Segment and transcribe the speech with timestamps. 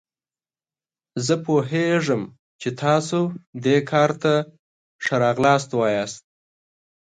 [1.25, 2.21] زه پوهیږم
[2.61, 3.19] چې تاسو
[3.65, 4.33] دې کار ته
[5.03, 6.23] ښه راغلاست وایاست.